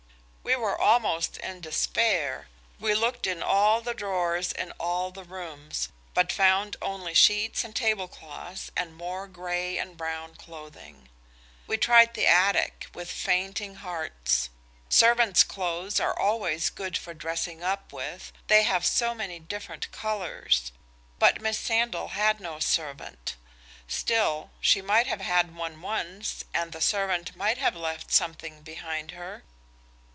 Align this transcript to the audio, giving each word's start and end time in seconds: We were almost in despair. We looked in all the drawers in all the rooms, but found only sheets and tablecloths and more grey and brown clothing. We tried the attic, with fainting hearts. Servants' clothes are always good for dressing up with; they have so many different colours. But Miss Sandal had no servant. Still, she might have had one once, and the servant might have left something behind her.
We 0.43 0.55
were 0.57 0.77
almost 0.77 1.37
in 1.37 1.61
despair. 1.61 2.49
We 2.77 2.93
looked 2.93 3.25
in 3.25 3.41
all 3.41 3.79
the 3.79 3.93
drawers 3.93 4.51
in 4.51 4.71
all 4.73 5.09
the 5.09 5.23
rooms, 5.23 5.87
but 6.13 6.29
found 6.31 6.75
only 6.81 7.13
sheets 7.13 7.63
and 7.63 7.73
tablecloths 7.73 8.69
and 8.75 8.93
more 8.97 9.27
grey 9.27 9.77
and 9.77 9.95
brown 9.95 10.35
clothing. 10.35 11.07
We 11.67 11.77
tried 11.77 12.15
the 12.15 12.27
attic, 12.27 12.87
with 12.93 13.09
fainting 13.09 13.75
hearts. 13.75 14.49
Servants' 14.89 15.45
clothes 15.45 16.01
are 16.01 16.17
always 16.19 16.69
good 16.69 16.97
for 16.97 17.13
dressing 17.13 17.63
up 17.63 17.93
with; 17.93 18.33
they 18.47 18.63
have 18.63 18.85
so 18.85 19.15
many 19.15 19.39
different 19.39 19.89
colours. 19.93 20.73
But 21.17 21.41
Miss 21.41 21.59
Sandal 21.59 22.09
had 22.09 22.41
no 22.41 22.59
servant. 22.59 23.35
Still, 23.87 24.51
she 24.59 24.81
might 24.81 25.07
have 25.07 25.21
had 25.21 25.55
one 25.55 25.81
once, 25.81 26.43
and 26.53 26.73
the 26.73 26.81
servant 26.81 27.37
might 27.37 27.57
have 27.59 27.75
left 27.75 28.11
something 28.11 28.63
behind 28.63 29.11
her. 29.11 29.43